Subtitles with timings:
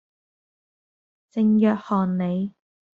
[1.29, 2.55] 聖約翰里